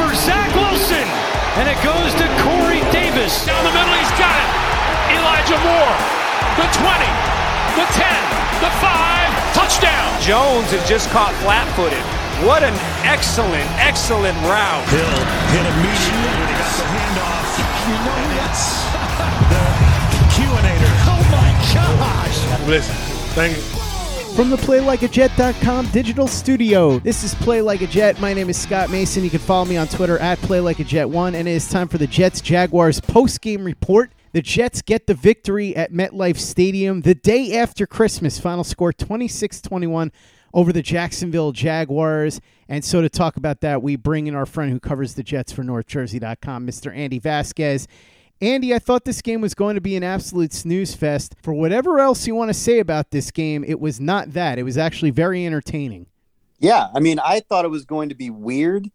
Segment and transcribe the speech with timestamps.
[0.00, 1.04] for Zach Wilson.
[1.60, 3.44] And it goes to Corey Davis.
[3.44, 4.50] Down the middle, he's got it.
[5.12, 5.96] Elijah Moore.
[6.56, 6.88] The 20,
[7.76, 8.08] the 10,
[8.64, 10.08] the 5, touchdown.
[10.24, 12.00] Jones is just caught flat footed.
[12.48, 12.72] What an
[13.04, 14.88] excellent, excellent route.
[14.88, 15.20] Hill
[15.52, 17.48] hit immediately when he got the handoff.
[17.84, 18.64] You know that's
[19.52, 20.94] the Q-inator.
[21.12, 22.68] Oh my gosh.
[22.68, 22.96] Listen,
[23.36, 23.79] thank you.
[24.36, 28.20] From the PlayLikeAJet.com digital studio, this is Play Like a Jet.
[28.20, 29.22] My name is Scott Mason.
[29.22, 32.40] You can follow me on Twitter at PlayLikeAJet1, and it is time for the Jets
[32.40, 34.12] Jaguars post game report.
[34.32, 38.38] The Jets get the victory at MetLife Stadium the day after Christmas.
[38.38, 40.12] Final score 26 21
[40.54, 42.40] over the Jacksonville Jaguars.
[42.68, 45.52] And so to talk about that, we bring in our friend who covers the Jets
[45.52, 46.94] for NorthJersey.com, Mr.
[46.96, 47.88] Andy Vasquez.
[48.42, 51.34] Andy, I thought this game was going to be an absolute snooze fest.
[51.42, 54.58] For whatever else you want to say about this game, it was not that.
[54.58, 56.06] It was actually very entertaining.
[56.58, 58.90] Yeah, I mean, I thought it was going to be weird,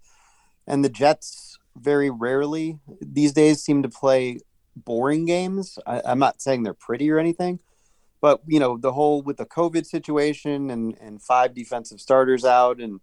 [0.65, 4.39] and the Jets very rarely these days seem to play
[4.75, 5.77] boring games.
[5.85, 7.59] I, I'm not saying they're pretty or anything,
[8.21, 12.79] but you know, the whole with the COVID situation and and five defensive starters out
[12.79, 12.99] and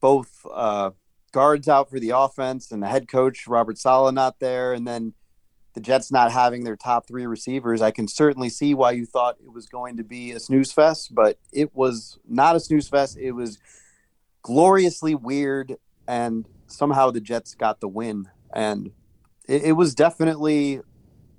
[0.00, 0.90] both uh,
[1.32, 5.14] guards out for the offense and the head coach Robert Saleh not there, and then
[5.74, 9.36] the Jets not having their top three receivers, I can certainly see why you thought
[9.42, 13.16] it was going to be a snooze fest, but it was not a snooze fest.
[13.18, 13.58] It was
[14.42, 15.76] gloriously weird,
[16.08, 18.28] and somehow the Jets got the win.
[18.52, 18.90] And
[19.46, 20.80] it, it was definitely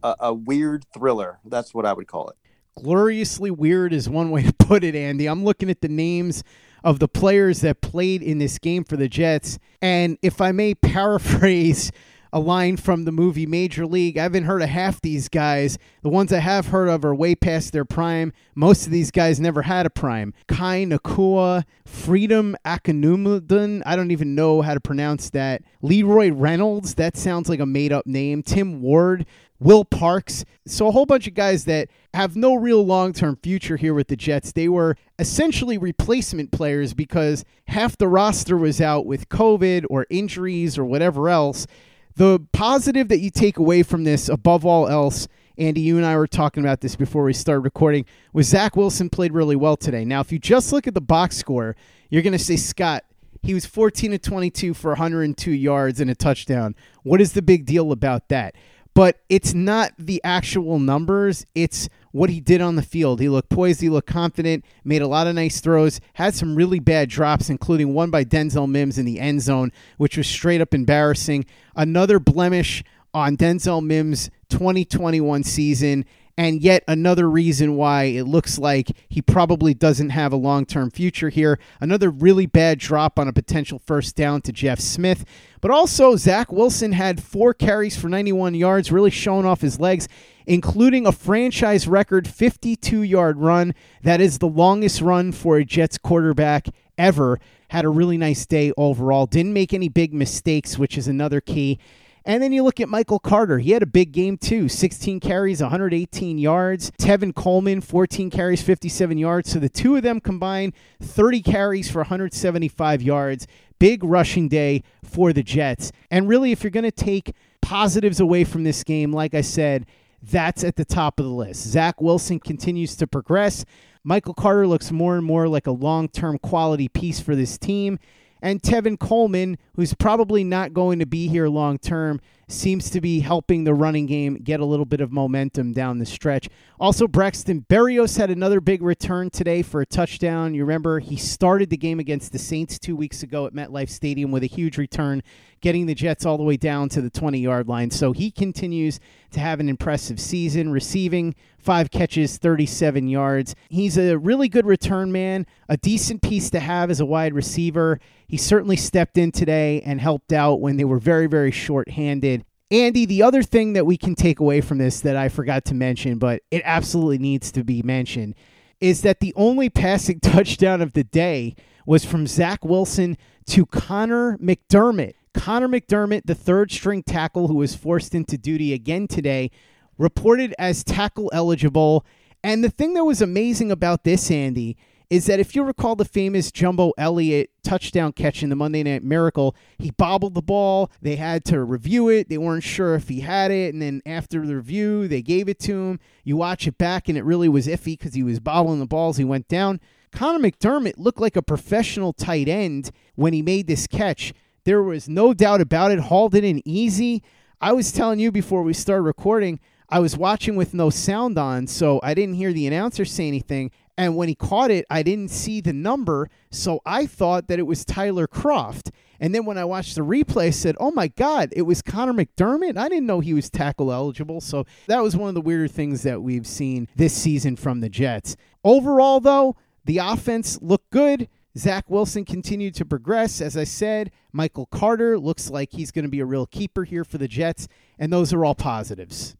[0.03, 1.39] a, a weird thriller.
[1.45, 2.35] That's what I would call it.
[2.75, 5.27] Gloriously weird is one way to put it, Andy.
[5.27, 6.43] I'm looking at the names
[6.83, 9.59] of the players that played in this game for the Jets.
[9.81, 11.91] And if I may paraphrase
[12.33, 14.17] a line from the movie Major League.
[14.17, 15.77] I haven't heard of half these guys.
[16.01, 18.33] The ones I have heard of are way past their prime.
[18.55, 20.33] Most of these guys never had a prime.
[20.47, 25.61] Kai Nacua, Freedom Akinumudun, I don't even know how to pronounce that.
[25.81, 28.43] Leroy Reynolds, that sounds like a made up name.
[28.43, 29.25] Tim Ward,
[29.59, 30.43] Will Parks.
[30.65, 34.15] So a whole bunch of guys that have no real long-term future here with the
[34.15, 34.53] Jets.
[34.53, 40.79] They were essentially replacement players because half the roster was out with COVID or injuries
[40.79, 41.67] or whatever else.
[42.15, 45.27] The positive that you take away from this, above all else,
[45.57, 49.09] Andy, you and I were talking about this before we started recording, was Zach Wilson
[49.09, 50.05] played really well today.
[50.05, 51.75] Now, if you just look at the box score,
[52.09, 53.05] you're going to say, Scott,
[53.43, 56.75] he was 14 to 22 for 102 yards and a touchdown.
[57.03, 58.55] What is the big deal about that?
[58.93, 63.21] But it's not the actual numbers, it's what he did on the field.
[63.21, 66.79] He looked poised, he looked confident, made a lot of nice throws, had some really
[66.79, 70.73] bad drops, including one by Denzel Mims in the end zone, which was straight up
[70.73, 71.45] embarrassing.
[71.75, 76.05] Another blemish on Denzel Mims' 2021 season
[76.37, 80.89] and yet another reason why it looks like he probably doesn't have a long term
[80.89, 81.59] future here.
[81.79, 85.25] Another really bad drop on a potential first down to Jeff Smith.
[85.61, 90.07] But also, Zach Wilson had four carries for 91 yards, really showing off his legs,
[90.47, 93.75] including a franchise record 52 yard run.
[94.01, 97.39] That is the longest run for a Jets quarterback ever.
[97.69, 99.25] Had a really nice day overall.
[99.27, 101.79] Didn't make any big mistakes, which is another key.
[102.23, 103.59] And then you look at Michael Carter.
[103.59, 106.91] He had a big game too 16 carries, 118 yards.
[106.91, 109.51] Tevin Coleman, 14 carries, 57 yards.
[109.51, 113.47] So the two of them combined, 30 carries for 175 yards.
[113.79, 115.91] Big rushing day for the Jets.
[116.11, 119.87] And really, if you're going to take positives away from this game, like I said,
[120.21, 121.63] that's at the top of the list.
[121.63, 123.65] Zach Wilson continues to progress.
[124.03, 127.97] Michael Carter looks more and more like a long term quality piece for this team
[128.41, 132.19] and Tevin Coleman, who's probably not going to be here long term,
[132.51, 136.05] seems to be helping the running game get a little bit of momentum down the
[136.05, 136.49] stretch.
[136.79, 140.53] Also, Braxton Berrios had another big return today for a touchdown.
[140.53, 144.31] You remember he started the game against the Saints two weeks ago at MetLife Stadium
[144.31, 145.21] with a huge return,
[145.61, 147.91] getting the Jets all the way down to the 20 yard line.
[147.91, 148.99] So he continues
[149.31, 153.55] to have an impressive season, receiving five catches, 37 yards.
[153.69, 157.99] He's a really good return man, a decent piece to have as a wide receiver.
[158.27, 162.40] He certainly stepped in today and helped out when they were very, very short handed.
[162.71, 165.73] Andy, the other thing that we can take away from this that I forgot to
[165.73, 168.33] mention, but it absolutely needs to be mentioned,
[168.79, 174.37] is that the only passing touchdown of the day was from Zach Wilson to Connor
[174.37, 175.15] McDermott.
[175.33, 179.51] Connor McDermott, the third string tackle who was forced into duty again today,
[179.97, 182.05] reported as tackle eligible.
[182.41, 184.77] And the thing that was amazing about this, Andy,
[185.11, 189.03] is that if you recall the famous Jumbo Elliott touchdown catch in the Monday Night
[189.03, 190.89] Miracle, he bobbled the ball.
[191.01, 192.29] They had to review it.
[192.29, 193.73] They weren't sure if he had it.
[193.73, 195.99] And then after the review, they gave it to him.
[196.23, 199.17] You watch it back, and it really was iffy because he was bobbling the balls.
[199.17, 199.81] He went down.
[200.13, 204.33] Connor McDermott looked like a professional tight end when he made this catch.
[204.63, 205.99] There was no doubt about it.
[205.99, 207.21] Hauled it in easy.
[207.59, 209.59] I was telling you before we started recording,
[209.91, 213.71] I was watching with no sound on, so I didn't hear the announcer say anything.
[213.97, 217.67] And when he caught it, I didn't see the number, so I thought that it
[217.67, 218.91] was Tyler Kroft.
[219.19, 222.13] And then when I watched the replay, I said, "Oh my God, it was Connor
[222.13, 225.67] McDermott." I didn't know he was tackle eligible, so that was one of the weirder
[225.67, 228.37] things that we've seen this season from the Jets.
[228.63, 231.27] Overall, though, the offense looked good.
[231.57, 233.41] Zach Wilson continued to progress.
[233.41, 237.03] As I said, Michael Carter looks like he's going to be a real keeper here
[237.03, 237.67] for the Jets,
[237.99, 239.35] and those are all positives.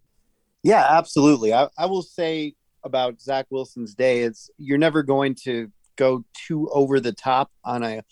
[0.63, 1.53] Yeah, absolutely.
[1.53, 6.69] I, I will say about Zach Wilson's day is you're never going to go too
[6.69, 8.03] over the top on a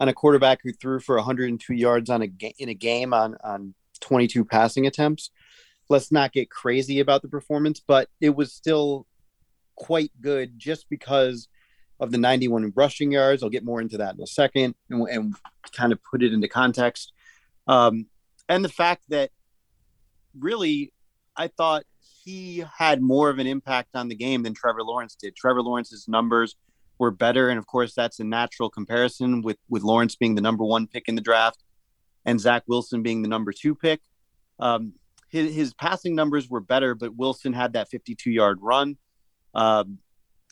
[0.00, 3.74] on a quarterback who threw for 102 yards on a in a game on on
[4.00, 5.30] 22 passing attempts.
[5.88, 9.06] Let's not get crazy about the performance, but it was still
[9.76, 11.48] quite good just because
[12.00, 13.42] of the 91 rushing yards.
[13.42, 15.34] I'll get more into that in a second and, and
[15.72, 17.12] kind of put it into context.
[17.66, 18.06] Um,
[18.48, 19.30] and the fact that
[20.38, 20.92] really,
[21.36, 21.84] I thought
[22.24, 25.36] he had more of an impact on the game than Trevor Lawrence did.
[25.36, 26.56] Trevor Lawrence's numbers
[26.98, 30.64] were better, and of course, that's a natural comparison with with Lawrence being the number
[30.64, 31.62] one pick in the draft
[32.24, 34.00] and Zach Wilson being the number two pick.
[34.58, 34.94] Um,
[35.28, 38.96] his, his passing numbers were better, but Wilson had that 52 yard run.
[39.54, 39.98] Um,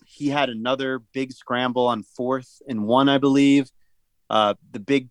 [0.05, 3.71] he had another big scramble on fourth and one, I believe.
[4.29, 5.09] Uh, the big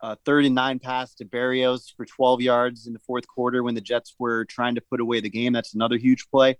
[0.00, 3.74] uh, third and nine pass to Berrios for 12 yards in the fourth quarter when
[3.74, 5.52] the Jets were trying to put away the game.
[5.52, 6.56] That's another huge play.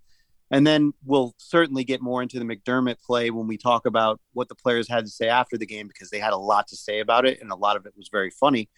[0.51, 4.49] And then we'll certainly get more into the McDermott play when we talk about what
[4.49, 7.01] the players had to say after the game because they had a lot to say
[7.01, 8.69] about it and a lot of it was very funny.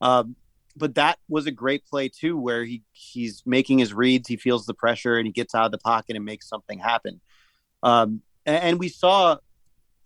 [0.00, 0.36] Um,
[0.76, 4.66] but that was a great play too, where he he's making his reads, he feels
[4.66, 7.20] the pressure, and he gets out of the pocket and makes something happen.
[7.82, 9.38] Um, and, and we saw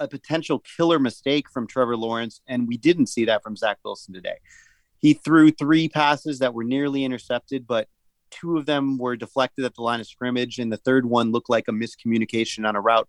[0.00, 4.12] a potential killer mistake from Trevor Lawrence, and we didn't see that from Zach Wilson
[4.12, 4.38] today.
[4.98, 7.88] He threw three passes that were nearly intercepted, but
[8.30, 11.50] two of them were deflected at the line of scrimmage, and the third one looked
[11.50, 13.08] like a miscommunication on a route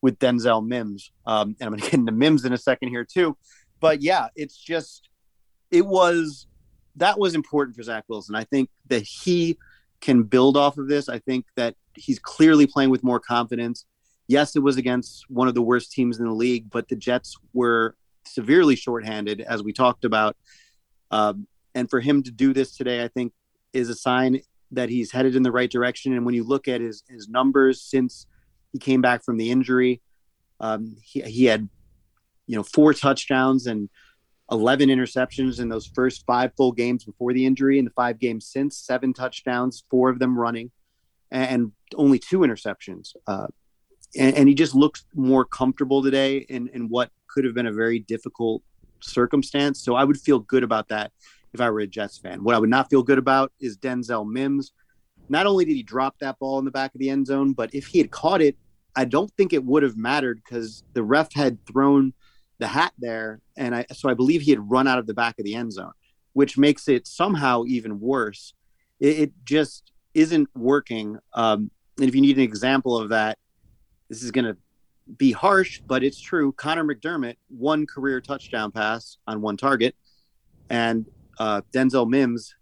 [0.00, 1.10] with Denzel Mims.
[1.26, 3.36] Um, and I'm going to get into Mims in a second here too.
[3.80, 5.08] But yeah, it's just
[5.70, 6.46] it was
[6.96, 8.34] that was important for Zach Wilson.
[8.34, 9.58] I think that he
[10.00, 11.08] can build off of this.
[11.08, 13.84] I think that he's clearly playing with more confidence
[14.28, 17.36] yes, it was against one of the worst teams in the league, but the Jets
[17.52, 17.96] were
[18.26, 20.36] severely shorthanded, as we talked about.
[21.10, 23.32] Um, and for him to do this today, I think,
[23.72, 26.12] is a sign that he's headed in the right direction.
[26.12, 28.26] And when you look at his his numbers since
[28.72, 30.02] he came back from the injury,
[30.60, 31.68] um, he he had
[32.46, 33.88] you know four touchdowns and
[34.50, 37.78] 11 interceptions in those first five full games before the injury.
[37.78, 40.70] In the five games since, seven touchdowns, four of them running,
[41.30, 43.14] and only two interceptions.
[43.26, 43.46] Uh,
[44.16, 47.72] and, and he just looks more comfortable today in, in what could have been a
[47.72, 48.62] very difficult
[49.00, 49.82] circumstance.
[49.82, 51.12] So I would feel good about that
[51.52, 52.42] if I were a Jets fan.
[52.42, 54.72] What I would not feel good about is Denzel Mims.
[55.28, 57.74] Not only did he drop that ball in the back of the end zone, but
[57.74, 58.56] if he had caught it,
[58.96, 62.14] I don't think it would have mattered because the ref had thrown
[62.58, 65.38] the hat there, and I so I believe he had run out of the back
[65.38, 65.92] of the end zone,
[66.32, 68.54] which makes it somehow even worse.
[68.98, 71.18] It, it just isn't working.
[71.34, 73.38] Um, and if you need an example of that,
[74.08, 74.56] this is going to
[75.16, 76.52] be harsh, but it's true.
[76.52, 79.94] Connor McDermott, one career touchdown pass on one target,
[80.68, 81.06] and
[81.38, 82.54] uh, Denzel Mims,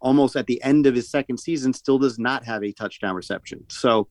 [0.00, 3.64] almost at the end of his second season, still does not have a touchdown reception.
[3.68, 4.08] So,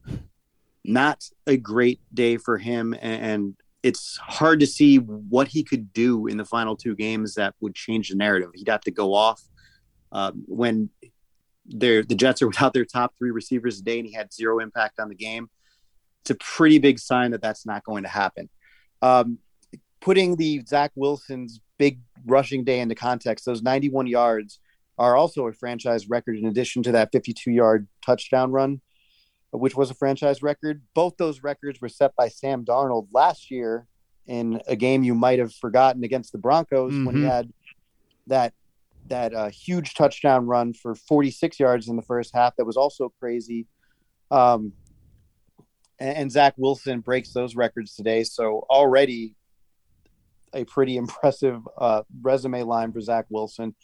[0.83, 6.27] not a great day for him, and it's hard to see what he could do
[6.27, 8.49] in the final two games that would change the narrative.
[8.53, 9.41] He'd have to go off
[10.11, 10.89] Um, when
[11.65, 15.07] the Jets are without their top three receivers today and he had zero impact on
[15.07, 15.49] the game,
[16.21, 18.49] it's a pretty big sign that that's not going to happen.
[19.01, 19.39] Um,
[20.01, 24.59] putting the Zach Wilson's big rushing day into context, those 91 yards
[24.97, 28.81] are also a franchise record in addition to that 52 yard touchdown run,
[29.51, 30.81] which was a franchise record.
[30.93, 33.87] Both those records were set by Sam Darnold last year
[34.27, 37.05] in a game you might have forgotten against the Broncos mm-hmm.
[37.05, 37.31] when he mm-hmm.
[37.31, 37.53] had
[38.27, 38.53] that
[39.07, 43.11] that uh, huge touchdown run for 46 yards in the first half that was also
[43.19, 43.65] crazy.
[44.29, 44.73] Um,
[45.99, 48.23] and, and Zach Wilson breaks those records today.
[48.23, 49.35] So already
[50.53, 53.75] a pretty impressive uh, resume line for Zach Wilson.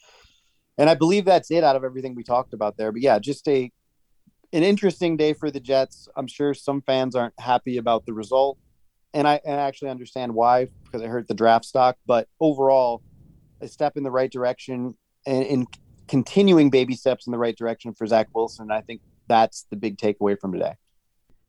[0.78, 2.92] And I believe that's it out of everything we talked about there.
[2.92, 3.70] But yeah, just a
[4.52, 6.08] an interesting day for the Jets.
[6.16, 8.58] I'm sure some fans aren't happy about the result,
[9.12, 11.96] and I, and I actually understand why because it hurt the draft stock.
[12.06, 13.02] But overall,
[13.60, 14.96] a step in the right direction
[15.26, 15.66] and in
[16.06, 18.70] continuing baby steps in the right direction for Zach Wilson.
[18.70, 20.74] I think that's the big takeaway from today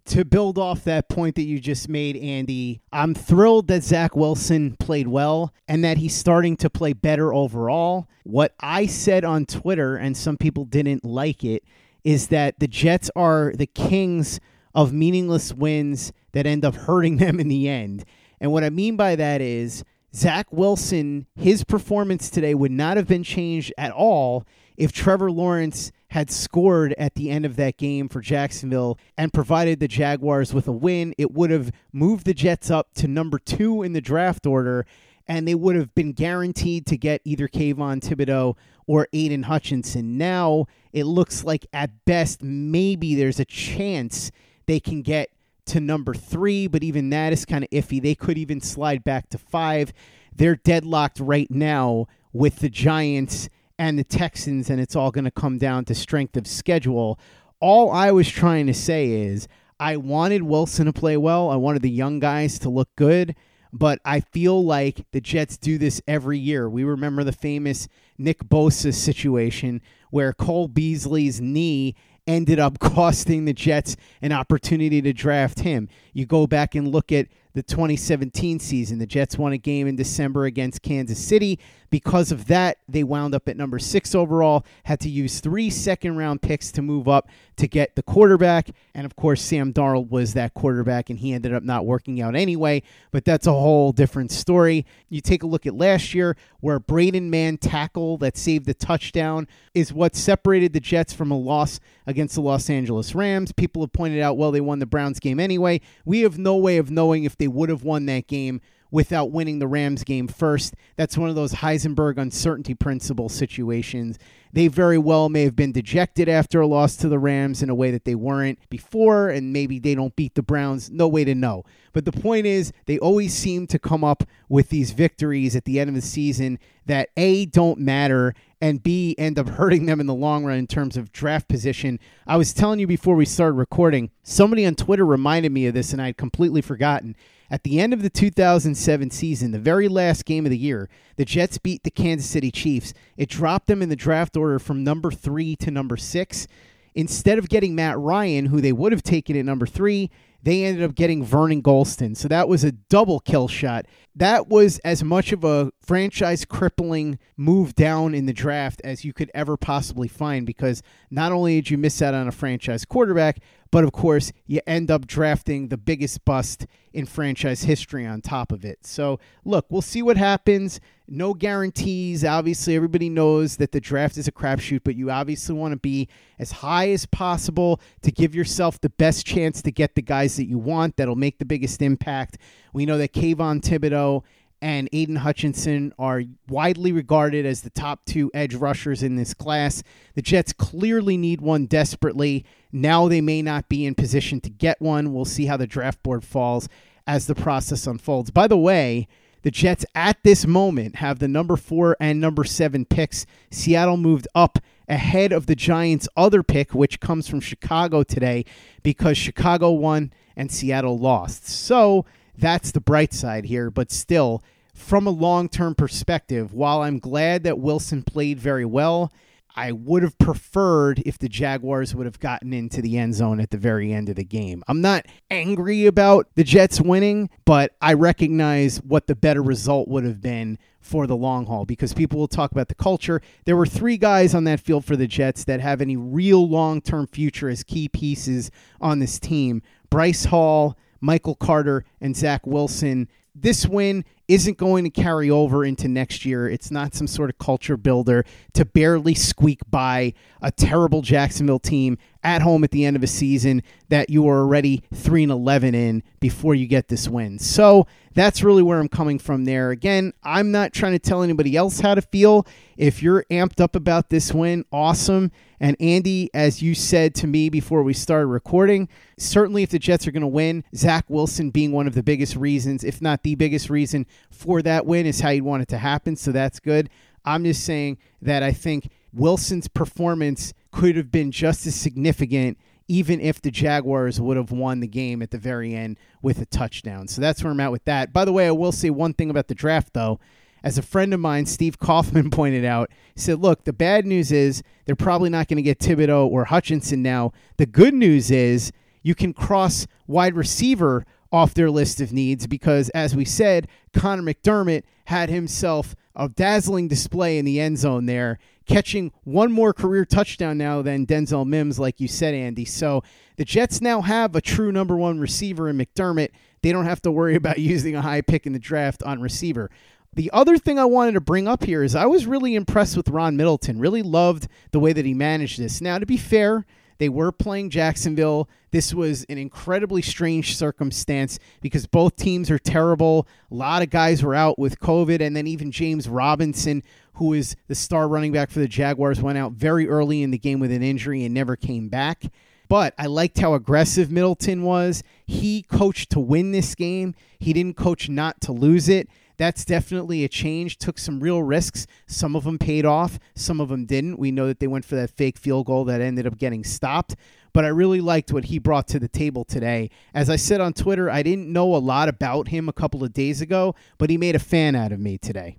[0.07, 4.75] to build off that point that you just made, Andy, I'm thrilled that Zach Wilson
[4.77, 8.07] played well and that he's starting to play better overall.
[8.23, 11.63] What I said on Twitter, and some people didn't like it,
[12.03, 14.39] is that the Jets are the kings
[14.73, 18.05] of meaningless wins that end up hurting them in the end.
[18.39, 19.83] And what I mean by that is
[20.15, 24.45] Zach Wilson, his performance today would not have been changed at all
[24.77, 29.79] if Trevor Lawrence had scored at the end of that game for Jacksonville and provided
[29.79, 33.83] the Jaguars with a win, it would have moved the Jets up to number two
[33.83, 34.85] in the draft order,
[35.27, 40.17] and they would have been guaranteed to get either Kayvon Thibodeaux or Aidan Hutchinson.
[40.17, 44.31] Now it looks like at best maybe there's a chance
[44.65, 45.29] they can get
[45.67, 48.01] to number three, but even that is kind of iffy.
[48.01, 49.93] They could even slide back to five.
[50.35, 55.31] They're deadlocked right now with the Giants and the Texans, and it's all going to
[55.31, 57.19] come down to strength of schedule.
[57.59, 59.47] All I was trying to say is
[59.79, 61.49] I wanted Wilson to play well.
[61.49, 63.35] I wanted the young guys to look good,
[63.71, 66.69] but I feel like the Jets do this every year.
[66.69, 71.95] We remember the famous Nick Bosa situation where Cole Beasley's knee
[72.27, 75.89] ended up costing the Jets an opportunity to draft him.
[76.13, 78.99] You go back and look at the 2017 season.
[78.99, 81.59] The Jets won a game in December against Kansas City.
[81.89, 86.17] Because of that, they wound up at number six overall, had to use three second
[86.17, 88.69] round picks to move up to get the quarterback.
[88.93, 92.35] And of course, Sam Darnold was that quarterback, and he ended up not working out
[92.35, 92.83] anyway.
[93.11, 94.85] But that's a whole different story.
[95.09, 99.47] You take a look at last year, where Braden Mann tackle that saved the touchdown
[99.73, 103.51] is what separated the Jets from a loss against the Los Angeles Rams.
[103.51, 105.81] People have pointed out, well, they won the Browns game anyway.
[106.05, 109.59] We have no way of knowing if they would have won that game without winning
[109.59, 110.75] the Rams game first.
[110.95, 114.17] That's one of those Heisenberg uncertainty principle situations.
[114.53, 117.75] They very well may have been dejected after a loss to the Rams in a
[117.75, 120.89] way that they weren't before, and maybe they don't beat the Browns.
[120.89, 121.63] No way to know.
[121.93, 125.79] But the point is, they always seem to come up with these victories at the
[125.79, 130.07] end of the season that A, don't matter, and B, end up hurting them in
[130.07, 131.99] the long run in terms of draft position.
[132.25, 135.91] I was telling you before we started recording, somebody on Twitter reminded me of this,
[135.91, 137.15] and I had completely forgotten.
[137.49, 141.25] At the end of the 2007 season, the very last game of the year, the
[141.25, 142.93] Jets beat the Kansas City Chiefs.
[143.15, 146.47] It dropped them in the draft order from number three to number six.
[146.93, 150.09] Instead of getting Matt Ryan, who they would have taken at number three,
[150.43, 152.15] they ended up getting Vernon Gholston.
[152.15, 153.85] So that was a double kill shot.
[154.15, 159.13] That was as much of a franchise crippling move down in the draft as you
[159.13, 163.39] could ever possibly find because not only did you miss out on a franchise quarterback,
[163.71, 168.51] but of course, you end up drafting the biggest bust in franchise history on top
[168.51, 168.85] of it.
[168.85, 170.79] So, look, we'll see what happens.
[171.07, 172.25] No guarantees.
[172.25, 176.07] Obviously, everybody knows that the draft is a crapshoot, but you obviously want to be
[176.39, 180.45] as high as possible to give yourself the best chance to get the guys that
[180.45, 182.37] you want that'll make the biggest impact.
[182.73, 184.23] We know that Kayvon Thibodeaux
[184.61, 189.83] and Aidan Hutchinson are widely regarded as the top two edge rushers in this class.
[190.15, 192.45] The Jets clearly need one desperately.
[192.71, 195.13] Now they may not be in position to get one.
[195.13, 196.67] We'll see how the draft board falls
[197.05, 198.31] as the process unfolds.
[198.31, 199.07] By the way,
[199.43, 203.25] the Jets at this moment have the number four and number seven picks.
[203.51, 204.59] Seattle moved up
[204.89, 208.45] ahead of the Giants' other pick, which comes from Chicago today
[208.83, 211.47] because Chicago won and Seattle lost.
[211.47, 212.05] So
[212.37, 213.69] that's the bright side here.
[213.69, 219.11] But still, from a long term perspective, while I'm glad that Wilson played very well,
[219.57, 223.49] I would have preferred if the Jaguars would have gotten into the end zone at
[223.49, 224.63] the very end of the game.
[224.67, 230.03] I'm not angry about the Jets winning, but I recognize what the better result would
[230.03, 233.19] have been for the long haul because people will talk about the culture.
[233.45, 236.79] There were three guys on that field for the Jets that have any real long
[236.79, 243.07] term future as key pieces on this team Bryce Hall, Michael Carter, and Zach Wilson.
[243.35, 246.49] This win isn't going to carry over into next year.
[246.49, 251.97] It's not some sort of culture builder to barely squeak by a terrible Jacksonville team
[252.23, 255.75] at home at the end of a season that you are already 3 and 11
[255.75, 257.39] in before you get this win.
[257.39, 259.71] So that's really where I'm coming from there.
[259.71, 262.47] Again, I'm not trying to tell anybody else how to feel.
[262.75, 265.31] If you're amped up about this win, awesome.
[265.59, 270.07] And Andy, as you said to me before we started recording, certainly if the Jets
[270.07, 273.35] are going to win, Zach Wilson being one of the biggest reasons, if not the
[273.35, 276.15] biggest reason for that win, is how you'd want it to happen.
[276.15, 276.89] So that's good.
[277.25, 282.55] I'm just saying that I think Wilson's performance could have been just as significant
[282.87, 286.45] even if the Jaguars would have won the game at the very end with a
[286.45, 287.07] touchdown.
[287.07, 288.13] So that's where I'm at with that.
[288.13, 290.19] By the way, I will say one thing about the draft, though.
[290.63, 294.31] As a friend of mine, Steve Kaufman, pointed out, he said, Look, the bad news
[294.31, 297.33] is they're probably not going to get Thibodeaux or Hutchinson now.
[297.57, 302.89] The good news is you can cross wide receiver off their list of needs because,
[302.89, 308.39] as we said, Connor McDermott had himself a dazzling display in the end zone there,
[308.67, 312.65] catching one more career touchdown now than Denzel Mims, like you said, Andy.
[312.65, 313.03] So
[313.37, 316.29] the Jets now have a true number one receiver in McDermott.
[316.61, 319.69] They don't have to worry about using a high pick in the draft on receiver.
[320.13, 323.09] The other thing I wanted to bring up here is I was really impressed with
[323.09, 323.79] Ron Middleton.
[323.79, 325.79] Really loved the way that he managed this.
[325.79, 326.65] Now, to be fair,
[326.97, 328.49] they were playing Jacksonville.
[328.71, 333.27] This was an incredibly strange circumstance because both teams are terrible.
[333.51, 337.55] A lot of guys were out with COVID, and then even James Robinson, who is
[337.67, 340.71] the star running back for the Jaguars, went out very early in the game with
[340.71, 342.23] an injury and never came back.
[342.69, 345.01] But I liked how aggressive Middleton was.
[345.25, 349.07] He coached to win this game, he didn't coach not to lose it.
[349.37, 350.77] That's definitely a change.
[350.77, 351.85] Took some real risks.
[352.07, 354.17] Some of them paid off, some of them didn't.
[354.17, 357.15] We know that they went for that fake field goal that ended up getting stopped.
[357.53, 359.89] But I really liked what he brought to the table today.
[360.13, 363.13] As I said on Twitter, I didn't know a lot about him a couple of
[363.13, 365.57] days ago, but he made a fan out of me today.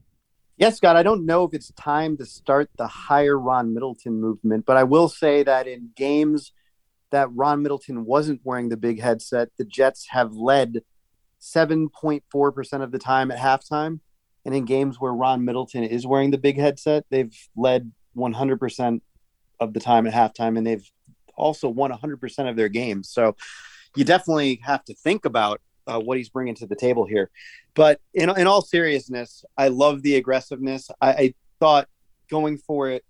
[0.56, 4.66] Yes, Scott, I don't know if it's time to start the hire Ron Middleton movement,
[4.66, 6.52] but I will say that in games
[7.10, 10.82] that Ron Middleton wasn't wearing the big headset, the Jets have led
[11.40, 14.00] 7.4% of the time at halftime.
[14.44, 19.00] And in games where Ron Middleton is wearing the big headset, they've led 100%
[19.60, 20.56] of the time at halftime.
[20.56, 20.88] And they've
[21.36, 23.08] also won 100% of their games.
[23.10, 23.36] So
[23.96, 27.30] you definitely have to think about uh, what he's bringing to the table here.
[27.74, 30.90] But in, in all seriousness, I love the aggressiveness.
[31.00, 31.88] I, I thought
[32.30, 33.04] going for it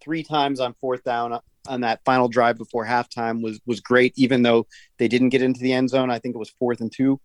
[0.00, 4.12] three times on fourth down on that final drive before halftime was was great.
[4.16, 4.66] Even though
[4.98, 7.20] they didn't get into the end zone, I think it was fourth and two.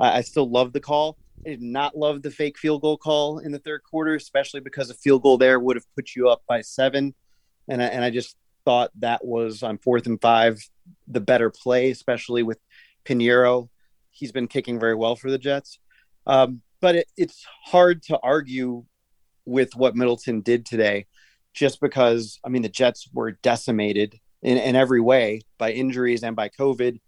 [0.00, 1.18] I, still love the call.
[1.44, 4.90] I did not love the fake field goal call in the third quarter, especially because
[4.90, 7.14] a field goal there would have put you up by seven,
[7.68, 10.60] and I, and I just thought that was on fourth and five
[11.06, 12.58] the better play, especially with
[13.04, 13.68] Piñeiro.
[14.10, 15.78] He's been kicking very well for the Jets,
[16.26, 18.84] um, but it, it's hard to argue
[19.44, 21.06] with what Middleton did today
[21.54, 26.36] just because I mean the Jets were decimated in, in every way by injuries and
[26.36, 27.00] by COVID,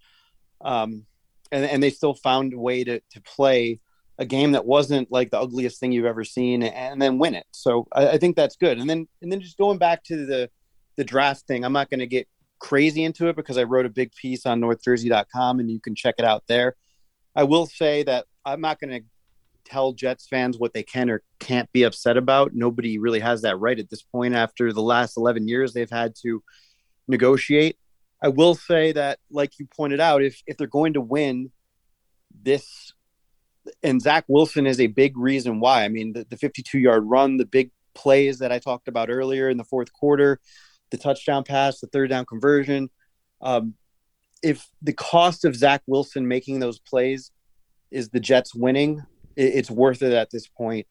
[0.60, 1.06] um,
[1.52, 3.80] and, and they still found a way to to play
[4.18, 7.46] a game that wasn't like the ugliest thing you've ever seen, and then win it.
[7.52, 8.78] So I, I think that's good.
[8.78, 10.50] And then and then just going back to the
[10.96, 13.90] the draft thing, I'm not going to get crazy into it because I wrote a
[13.90, 16.76] big piece on NorthJersey.com, and you can check it out there.
[17.34, 19.06] I will say that I'm not going to
[19.70, 22.54] tell Jets fans what they can or can't be upset about.
[22.54, 26.14] Nobody really has that right at this point after the last 11 years they've had
[26.22, 26.42] to
[27.06, 27.76] negotiate.
[28.22, 31.50] I will say that, like you pointed out, if, if they're going to win
[32.42, 32.92] this,
[33.82, 35.84] and Zach Wilson is a big reason why.
[35.84, 39.48] I mean, the, the 52 yard run, the big plays that I talked about earlier
[39.48, 40.40] in the fourth quarter,
[40.90, 42.90] the touchdown pass, the third down conversion.
[43.40, 43.74] Um,
[44.42, 47.30] if the cost of Zach Wilson making those plays
[47.90, 49.02] is the Jets winning,
[49.40, 50.86] it's worth it at this point.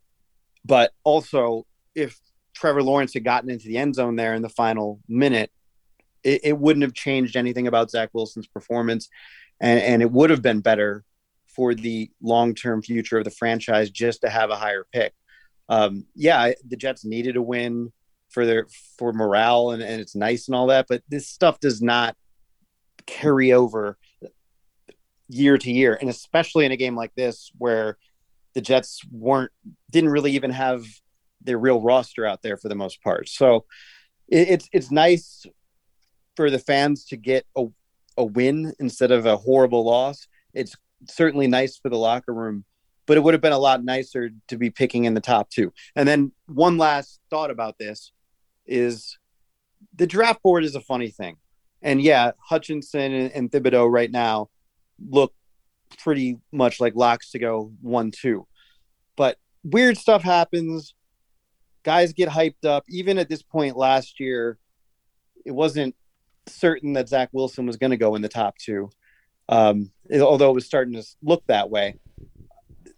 [0.65, 2.19] But also, if
[2.53, 5.51] Trevor Lawrence had gotten into the end zone there in the final minute,
[6.23, 9.09] it, it wouldn't have changed anything about Zach Wilson's performance,
[9.61, 11.03] and, and it would have been better
[11.47, 15.13] for the long term future of the franchise just to have a higher pick.
[15.69, 17.91] Um, yeah, the Jets needed a win
[18.29, 21.81] for their for morale, and, and it's nice and all that, but this stuff does
[21.81, 22.15] not
[23.05, 23.97] carry over
[25.27, 27.97] year to year, and especially in a game like this where
[28.53, 29.51] the Jets weren't
[29.91, 30.83] didn't really even have
[31.41, 33.29] their real roster out there for the most part.
[33.29, 33.65] So
[34.27, 35.45] it, it's it's nice
[36.35, 37.65] for the fans to get a
[38.17, 40.27] a win instead of a horrible loss.
[40.53, 40.75] It's
[41.07, 42.65] certainly nice for the locker room,
[43.05, 45.71] but it would have been a lot nicer to be picking in the top two.
[45.95, 48.11] And then one last thought about this
[48.65, 49.17] is
[49.95, 51.37] the draft board is a funny thing.
[51.81, 54.49] And yeah, Hutchinson and, and Thibodeaux right now
[55.09, 55.33] look
[55.97, 58.47] pretty much like locks to go one two.
[59.15, 60.93] But weird stuff happens.
[61.83, 62.83] Guys get hyped up.
[62.89, 64.57] Even at this point last year,
[65.45, 65.95] it wasn't
[66.47, 68.89] certain that Zach Wilson was going to go in the top two,
[69.47, 71.95] um, although it was starting to look that way.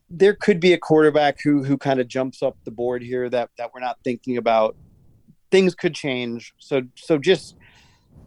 [0.10, 3.50] There could be a quarterback who who kind of jumps up the board here that
[3.58, 4.76] that we're not thinking about.
[5.52, 7.56] Things could change, so so just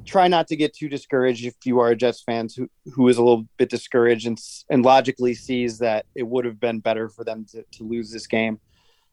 [0.04, 3.16] try not to get too discouraged if you are a Jets fan who, who is
[3.16, 4.38] a little bit discouraged and,
[4.70, 8.26] and logically sees that it would have been better for them to, to lose this
[8.26, 8.60] game.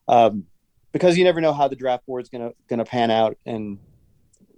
[0.07, 0.45] Um,
[0.91, 3.77] because you never know how the draft board is gonna gonna pan out and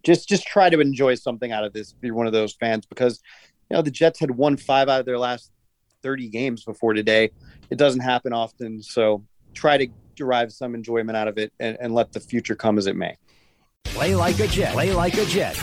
[0.01, 3.21] just just try to enjoy something out of this you're one of those fans because
[3.69, 5.51] you know the Jets had won five out of their last
[6.03, 7.31] 30 games before today.
[7.69, 11.95] It doesn't happen often, so try to derive some enjoyment out of it and, and
[11.95, 13.17] let the future come as it may.
[13.85, 14.73] Play like a Jet.
[14.73, 15.57] Play like a Jet.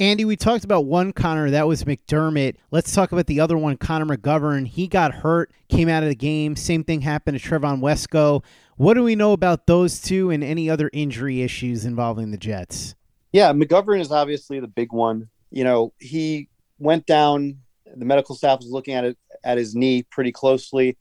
[0.00, 2.56] Andy, we talked about one Connor, that was McDermott.
[2.72, 4.66] Let's talk about the other one, Connor McGovern.
[4.66, 6.56] He got hurt, came out of the game.
[6.56, 8.42] Same thing happened to Trevon Wesco.
[8.76, 12.96] What do we know about those two and any other injury issues involving the Jets?
[13.30, 15.28] Yeah, McGovern is obviously the big one.
[15.52, 16.48] You know, he
[16.80, 17.58] went down.
[17.94, 20.96] The medical staff was looking at it at his knee pretty closely.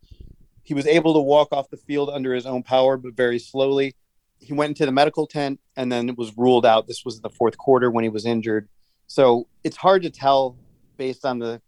[0.61, 3.95] He was able to walk off the field under his own power, but very slowly.
[4.37, 6.85] He went into the medical tent and then it was ruled out.
[6.85, 8.69] This was the fourth quarter when he was injured.
[9.13, 10.57] So it's hard to tell
[10.97, 11.61] based on the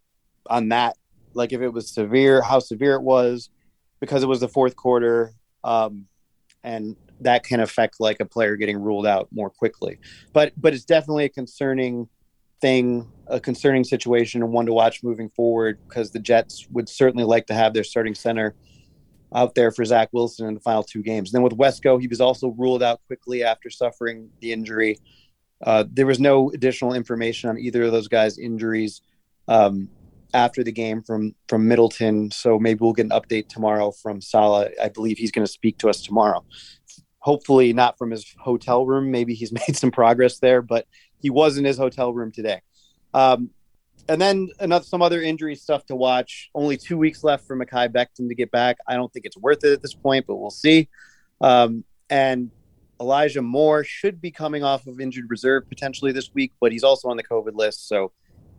[0.49, 0.97] on that,
[1.35, 3.51] like if it was severe, how severe it was,
[3.99, 5.31] because it was the fourth quarter,
[5.63, 6.07] um,
[6.63, 9.99] and that can affect like a player getting ruled out more quickly.
[10.33, 12.09] But but it's definitely a concerning
[12.61, 17.25] thing, a concerning situation, and one to watch moving forward because the Jets would certainly
[17.25, 18.55] like to have their starting center
[19.35, 21.31] out there for Zach Wilson in the final two games.
[21.31, 24.97] And then with Wesco, he was also ruled out quickly after suffering the injury.
[25.65, 29.01] Uh, there was no additional information on either of those guys' injuries
[29.47, 29.89] um,
[30.33, 32.29] after the game from from Middleton.
[32.31, 34.71] So maybe we'll get an update tomorrow from Saleh.
[34.81, 36.45] I believe he's going to speak to us tomorrow.
[37.19, 39.09] Hopefully not from his hotel room.
[39.09, 40.87] Maybe he's made some progress there, but
[41.19, 42.61] he was in his hotel room today.
[43.15, 43.49] Um,
[44.07, 46.51] and then another some other injury stuff to watch.
[46.53, 48.77] Only two weeks left for Mekhi Becton to get back.
[48.87, 50.89] I don't think it's worth it at this point, but we'll see.
[51.41, 52.51] Um, and
[52.99, 57.09] Elijah Moore should be coming off of injured reserve potentially this week, but he's also
[57.09, 58.11] on the COVID list, so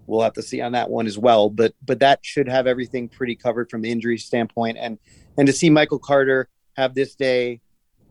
[0.07, 1.51] we'll have to see on that one as well.
[1.51, 4.99] But but that should have everything pretty covered from the injury standpoint, and
[5.37, 7.61] and to see Michael Carter have this day,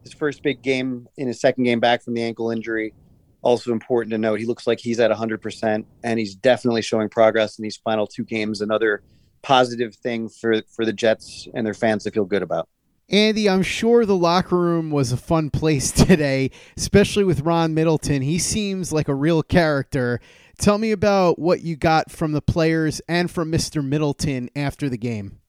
[0.03, 2.93] his first big game in his second game back from the ankle injury,
[3.41, 4.39] also important to note.
[4.39, 8.23] He looks like he's at 100%, and he's definitely showing progress in these final two
[8.23, 8.61] games.
[8.61, 9.03] Another
[9.43, 12.67] positive thing for for the Jets and their fans to feel good about.
[13.09, 18.21] Andy, I'm sure the locker room was a fun place today, especially with Ron Middleton.
[18.21, 20.19] He seems like a real character.
[20.57, 23.85] Tell me about what you got from the players and from Mr.
[23.85, 25.39] Middleton after the game.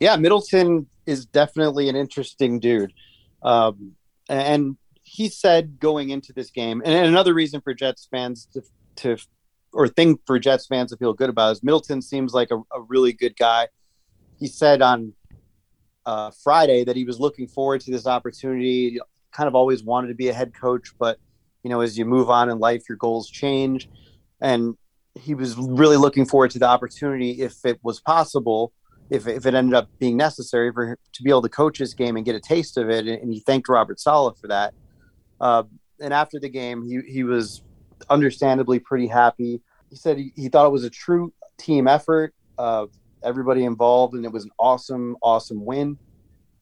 [0.00, 2.92] Yeah, Middleton is definitely an interesting dude.
[3.42, 3.92] Um,
[4.28, 8.62] and he said going into this game, and another reason for Jets fans to,
[8.96, 9.16] to
[9.72, 12.80] or thing for Jets fans to feel good about is Middleton seems like a, a
[12.88, 13.68] really good guy.
[14.38, 15.12] He said on
[16.06, 18.98] uh, Friday that he was looking forward to this opportunity.
[19.32, 21.18] Kind of always wanted to be a head coach, but
[21.62, 23.88] you know, as you move on in life, your goals change,
[24.40, 24.76] and
[25.14, 28.72] he was really looking forward to the opportunity if it was possible,
[29.10, 32.16] if, if it ended up being necessary for to be able to coach this game
[32.16, 33.06] and get a taste of it.
[33.06, 34.74] And he thanked Robert Saleh for that.
[35.40, 35.64] Uh,
[36.00, 37.62] and after the game, he, he was
[38.08, 39.60] understandably pretty happy.
[39.90, 42.34] He said he, he thought it was a true team effort.
[42.58, 42.86] Uh,
[43.24, 45.98] everybody involved, and it was an awesome, awesome win.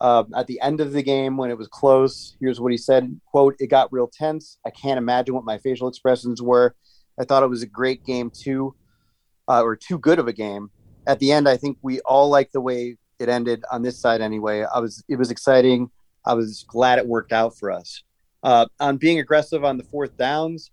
[0.00, 3.20] Uh, at the end of the game, when it was close, here's what he said:
[3.26, 4.58] "quote It got real tense.
[4.64, 6.74] I can't imagine what my facial expressions were.
[7.18, 8.74] I thought it was a great game too,
[9.48, 10.70] uh, or too good of a game.
[11.06, 14.22] At the end, I think we all liked the way it ended on this side.
[14.22, 15.90] Anyway, I was it was exciting.
[16.24, 18.02] I was glad it worked out for us.
[18.42, 20.70] Uh, on being aggressive on the fourth downs,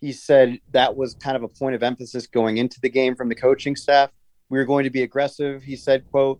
[0.00, 3.28] he said that was kind of a point of emphasis going into the game from
[3.28, 4.10] the coaching staff
[4.52, 6.38] we were going to be aggressive, he said, quote,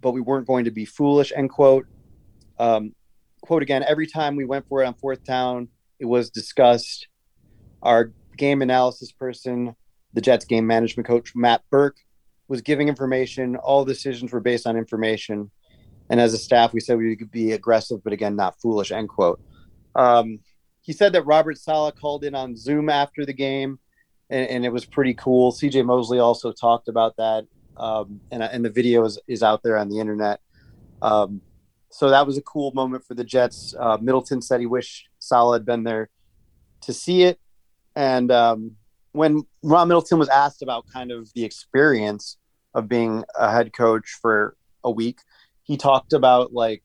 [0.00, 1.86] but we weren't going to be foolish, end quote.
[2.58, 2.94] Um,
[3.42, 5.68] quote again, every time we went for it on fourth down,
[5.98, 7.06] it was discussed.
[7.82, 9.76] Our game analysis person,
[10.14, 11.98] the Jets game management coach, Matt Burke,
[12.48, 13.56] was giving information.
[13.56, 15.50] All decisions were based on information.
[16.08, 19.10] And as a staff, we said we could be aggressive, but again, not foolish, end
[19.10, 19.38] quote.
[19.94, 20.38] Um,
[20.80, 23.80] he said that Robert Saleh called in on Zoom after the game
[24.30, 25.52] and, and it was pretty cool.
[25.52, 29.76] CJ Mosley also talked about that, um, and, and the video is, is out there
[29.76, 30.40] on the internet.
[31.02, 31.42] Um,
[31.90, 33.74] so that was a cool moment for the Jets.
[33.78, 36.08] Uh, Middleton said he wished Saleh had been there
[36.82, 37.38] to see it.
[37.96, 38.76] And um,
[39.12, 42.38] when Ron Middleton was asked about kind of the experience
[42.74, 45.18] of being a head coach for a week,
[45.64, 46.82] he talked about like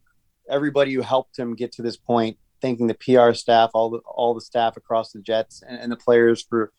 [0.49, 4.33] everybody who helped him get to this point, thanking the PR staff, all the all
[4.33, 6.71] the staff across the Jets and, and the players for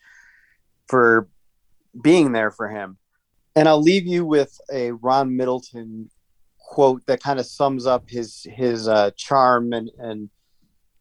[0.87, 1.29] for
[2.01, 2.99] being there for him.
[3.55, 6.11] And I'll leave you with a Ron Middleton
[6.59, 10.29] quote that kind of sums up his his uh, charm and and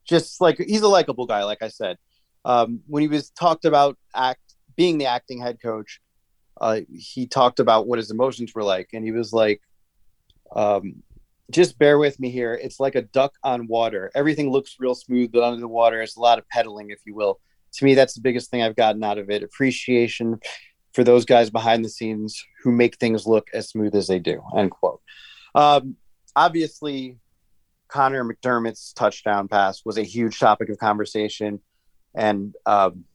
[0.05, 1.97] just like he's a likable guy, like I said.
[2.45, 4.39] Um, when he was talked about act
[4.75, 5.99] being the acting head coach,
[6.61, 9.61] uh, he talked about what his emotions were like, and he was like,
[10.55, 11.01] um,
[11.51, 12.53] "Just bear with me here.
[12.53, 14.11] It's like a duck on water.
[14.15, 17.15] Everything looks real smooth, but under the water, it's a lot of pedaling, if you
[17.15, 17.39] will."
[17.75, 20.39] To me, that's the biggest thing I've gotten out of it: appreciation
[20.93, 24.41] for those guys behind the scenes who make things look as smooth as they do.
[24.55, 25.01] End quote.
[25.53, 25.97] Um,
[26.35, 27.17] obviously,
[27.89, 31.59] Connor McDermott's touchdown pass was a huge topic of conversation.
[32.13, 33.05] And, um,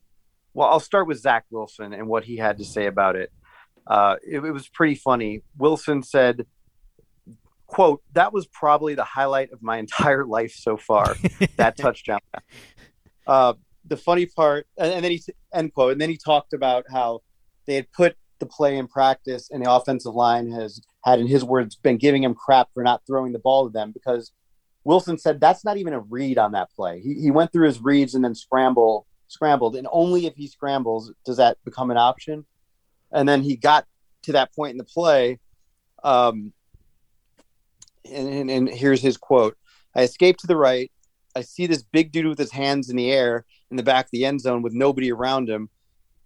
[0.54, 3.32] well, I'll start with Zach Wilson and what he had to say about it.
[3.86, 5.42] Uh, it, it was pretty funny.
[5.56, 6.46] Wilson said,
[7.66, 11.16] quote, that was probably the highlight of my entire life so far,
[11.56, 12.20] that touchdown.
[13.26, 13.54] Uh,
[13.90, 15.22] the funny part, and, then he,
[15.52, 17.20] end quote, and then he talked about how
[17.66, 21.44] they had put the play in practice and the offensive line has had, in his
[21.44, 24.32] words, been giving him crap for not throwing the ball to them because
[24.84, 27.00] Wilson said that's not even a read on that play.
[27.00, 31.12] He, he went through his reads and then scramble scrambled, and only if he scrambles
[31.24, 32.44] does that become an option.
[33.12, 33.86] And then he got
[34.22, 35.38] to that point in the play.
[36.02, 36.52] Um,
[38.10, 39.56] and, and, and here's his quote:
[39.94, 40.90] "I escaped to the right.
[41.36, 44.10] I see this big dude with his hands in the air in the back of
[44.12, 45.68] the end zone with nobody around him,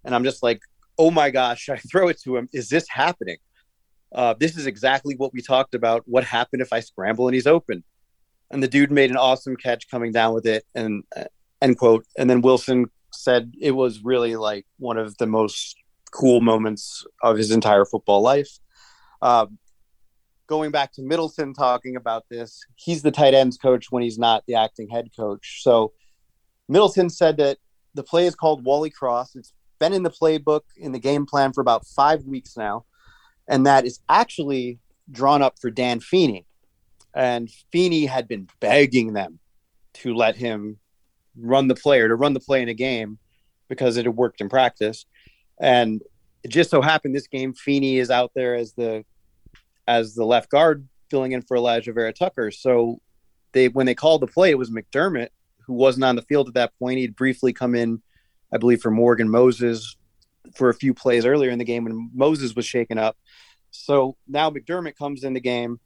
[0.03, 0.61] and I'm just like,
[0.97, 2.49] oh my gosh, I throw it to him.
[2.53, 3.37] Is this happening?
[4.13, 6.03] Uh, this is exactly what we talked about.
[6.05, 7.83] What happened if I scramble and he's open?
[8.51, 11.25] And the dude made an awesome catch coming down with it, and uh,
[11.61, 12.05] end quote.
[12.17, 15.75] And then Wilson said it was really like one of the most
[16.11, 18.49] cool moments of his entire football life.
[19.21, 19.47] Uh,
[20.47, 24.43] going back to Middleton talking about this, he's the tight ends coach when he's not
[24.47, 25.61] the acting head coach.
[25.63, 25.93] So
[26.67, 27.57] Middleton said that
[27.93, 29.35] the play is called Wally Cross.
[29.35, 32.85] It's been in the playbook in the game plan for about five weeks now,
[33.47, 34.79] and that is actually
[35.11, 36.45] drawn up for Dan Feeney.
[37.13, 39.39] And Feeney had been begging them
[39.95, 40.77] to let him
[41.37, 43.17] run the player to run the play in a game
[43.69, 45.05] because it had worked in practice.
[45.59, 46.01] And
[46.43, 49.05] it just so happened this game Feeney is out there as the
[49.87, 52.51] as the left guard filling in for Elijah Vera-Tucker.
[52.51, 52.99] So
[53.51, 55.29] they when they called the play, it was McDermott
[55.65, 56.99] who wasn't on the field at that point.
[56.99, 58.01] He'd briefly come in
[58.51, 59.97] I believe, for Morgan Moses
[60.55, 63.17] for a few plays earlier in the game when Moses was shaken up.
[63.71, 65.79] So now McDermott comes in the game,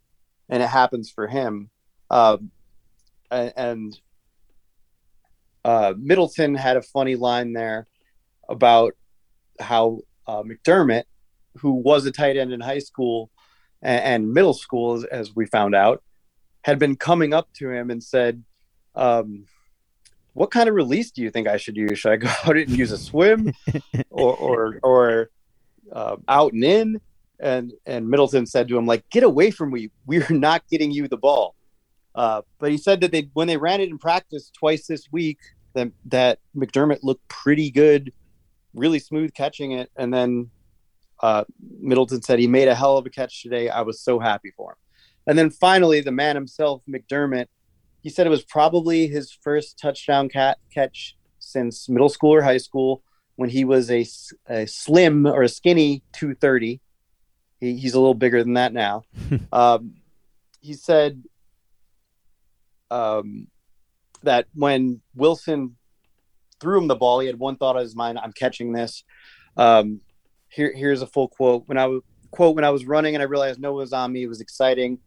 [0.49, 1.69] and it happens for him.
[2.09, 2.37] Uh,
[3.31, 3.99] and
[5.65, 7.87] uh, Middleton had a funny line there
[8.47, 8.95] about
[9.59, 11.03] how uh, McDermott,
[11.57, 13.31] who was a tight end in high school
[13.81, 16.03] and, and middle school, as, as, we found out,
[16.63, 18.43] had been coming up to him and said,
[18.95, 19.45] um,
[20.33, 21.99] what kind of release do you think I should use?
[21.99, 23.53] Should I go out and use a swim
[24.09, 25.29] or or, or
[25.91, 27.01] uh, out and in?
[27.39, 29.89] And and Middleton said to him like, "Get away from me!
[30.05, 31.55] We're not getting you the ball."
[32.15, 35.39] Uh, but he said that they when they ran it in practice twice this week,
[35.73, 38.11] that that McDermott looked pretty good,
[38.73, 39.89] really smooth catching it.
[39.95, 40.51] And then
[41.21, 41.43] uh,
[41.79, 43.69] Middleton said he made a hell of a catch today.
[43.69, 44.77] I was so happy for him.
[45.27, 47.47] And then finally, the man himself, McDermott,
[48.01, 52.57] he said it was probably his first touchdown cat catch since middle school or high
[52.57, 53.03] school
[53.35, 54.05] when he was a,
[54.47, 56.79] a slim or a skinny 230.
[57.59, 59.03] He, he's a little bigger than that now.
[59.51, 59.95] um,
[60.61, 61.23] he said
[62.89, 63.47] um,
[64.23, 65.75] that when Wilson
[66.59, 69.03] threw him the ball, he had one thought on his mind: "I'm catching this."
[69.55, 70.01] Um,
[70.49, 71.63] here, here's a full quote.
[71.67, 71.99] When I
[72.31, 74.41] quote when I was running and I realized no one was on me, it was
[74.41, 74.99] exciting.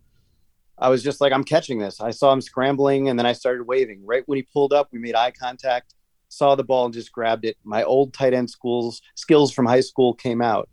[0.79, 2.01] I was just like, I'm catching this.
[2.01, 4.05] I saw him scrambling and then I started waving.
[4.05, 5.95] Right when he pulled up, we made eye contact,
[6.29, 7.57] saw the ball and just grabbed it.
[7.63, 10.69] My old tight end schools skills from high school came out.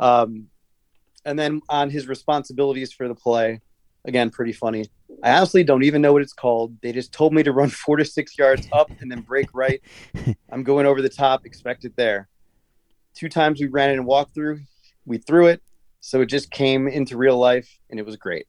[0.00, 0.48] Um,
[1.24, 3.60] and then on his responsibilities for the play,
[4.04, 4.86] again, pretty funny.
[5.22, 6.76] I honestly don't even know what it's called.
[6.82, 9.80] They just told me to run four to six yards up and then break right.
[10.50, 12.28] I'm going over the top, expect it there.
[13.14, 14.60] Two times we ran it and walked through,
[15.06, 15.62] we threw it.
[16.00, 18.46] So it just came into real life and it was great.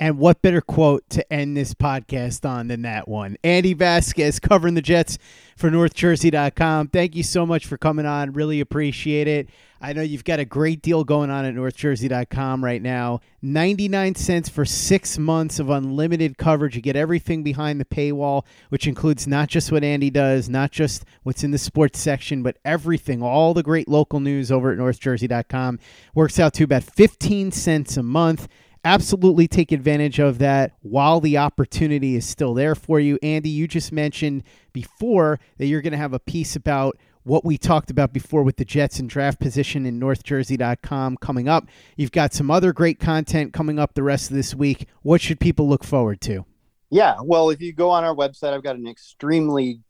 [0.00, 3.36] And what better quote to end this podcast on than that one?
[3.44, 5.18] Andy Vasquez covering the Jets
[5.58, 6.88] for NorthJersey.com.
[6.88, 8.32] Thank you so much for coming on.
[8.32, 9.50] Really appreciate it.
[9.78, 13.20] I know you've got a great deal going on at NorthJersey.com right now.
[13.42, 16.76] 99 cents for six months of unlimited coverage.
[16.76, 21.04] You get everything behind the paywall, which includes not just what Andy does, not just
[21.24, 25.78] what's in the sports section, but everything, all the great local news over at NorthJersey.com.
[26.14, 28.48] Works out to about 15 cents a month
[28.84, 33.18] absolutely take advantage of that while the opportunity is still there for you.
[33.22, 37.58] Andy, you just mentioned before that you're going to have a piece about what we
[37.58, 41.66] talked about before with the Jets and draft position in northjersey.com coming up.
[41.96, 44.86] You've got some other great content coming up the rest of this week.
[45.02, 46.46] What should people look forward to?
[46.88, 49.80] Yeah, well, if you go on our website, I've got an extremely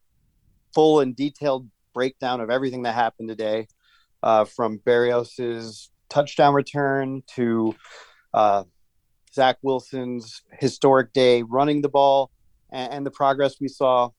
[0.75, 3.69] full and detailed breakdown of everything that happened today,
[4.23, 7.75] uh, from Berrios's touchdown return to
[8.35, 8.65] uh,
[9.35, 12.31] Zach Wilson's historic day running the ball
[12.71, 14.11] and, and, the progress we saw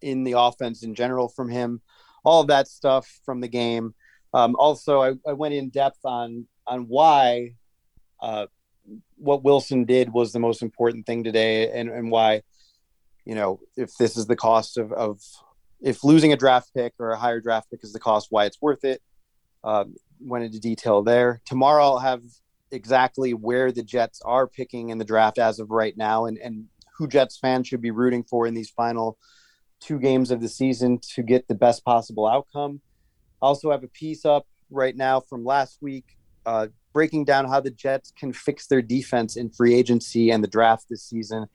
[0.00, 1.80] in the offense in general from him,
[2.24, 3.94] all of that stuff from the game.
[4.34, 7.54] Um, also, I, I, went in depth on on why
[8.20, 8.46] uh,
[9.16, 12.42] what Wilson did was the most important thing today, and, and why
[13.24, 15.20] you know if this is the cost of, of
[15.80, 18.60] if losing a draft pick or a higher draft pick is the cost, why it's
[18.60, 19.02] worth it.
[19.64, 21.40] Um, went into detail there.
[21.44, 22.22] Tomorrow I'll have
[22.72, 26.66] exactly where the Jets are picking in the draft as of right now and, and
[26.96, 29.18] who Jets fans should be rooting for in these final
[29.80, 32.80] two games of the season to get the best possible outcome.
[33.42, 37.60] I also have a piece up right now from last week uh, breaking down how
[37.60, 41.46] the Jets can fix their defense in free agency and the draft this season.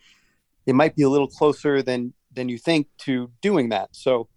[0.66, 3.90] It might be a little closer than than you think to doing that.
[3.94, 4.28] So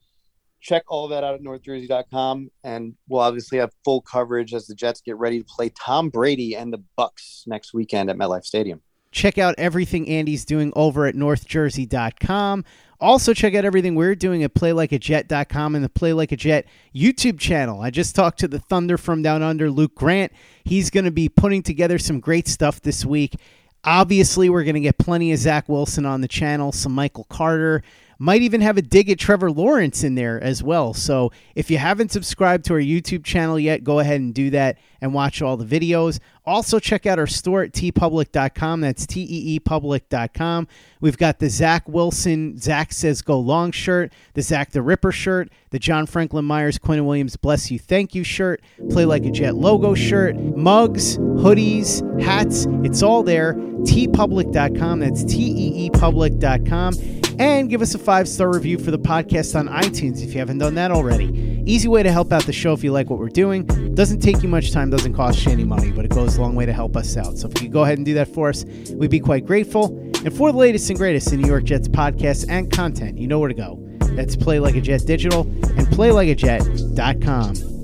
[0.60, 5.00] check all that out at northjersey.com and we'll obviously have full coverage as the jets
[5.00, 8.80] get ready to play tom brady and the bucks next weekend at metlife stadium.
[9.12, 12.64] Check out everything andy's doing over at northjersey.com
[13.00, 17.38] also check out everything we're doing at playlikeajet.com and the play like a jet youtube
[17.38, 17.80] channel.
[17.80, 20.32] I just talked to the thunder from down under luke grant.
[20.64, 23.36] He's going to be putting together some great stuff this week.
[23.84, 27.82] Obviously we're going to get plenty of zach wilson on the channel some michael carter
[28.20, 30.92] might even have a dig at Trevor Lawrence in there as well.
[30.92, 34.76] So if you haven't subscribed to our YouTube channel yet, go ahead and do that
[35.00, 36.20] and watch all the videos.
[36.50, 38.80] Also, check out our store at teepublic.com.
[38.80, 40.66] That's T E E public.com.
[41.00, 45.52] We've got the Zach Wilson, Zach Says Go Long shirt, the Zach the Ripper shirt,
[45.70, 48.60] the John Franklin Myers, Quinnen Williams Bless You Thank You shirt,
[48.90, 52.66] Play Like a Jet logo shirt, mugs, hoodies, hats.
[52.82, 53.54] It's all there.
[53.54, 54.98] teepublic.com.
[54.98, 56.94] That's T E E public.com
[57.40, 60.58] and give us a five star review for the podcast on iTunes if you haven't
[60.58, 61.62] done that already.
[61.66, 63.64] Easy way to help out the show if you like what we're doing.
[63.94, 66.66] Doesn't take you much time, doesn't cost you any money, but it goes long way
[66.66, 67.38] to help us out.
[67.38, 69.86] So if you could go ahead and do that for us, we'd be quite grateful.
[70.24, 73.38] And for the latest and greatest in New York Jets podcasts and content, you know
[73.38, 73.78] where to go.
[74.16, 77.79] That's Play Like a Jet Digital and PlayLikeAJet.com.